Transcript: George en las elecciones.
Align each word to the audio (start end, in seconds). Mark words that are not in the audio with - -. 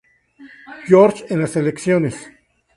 George 0.87 1.27
en 1.31 1.41
las 1.41 1.55
elecciones. 1.55 2.27